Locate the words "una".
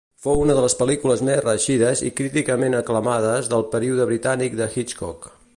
0.43-0.53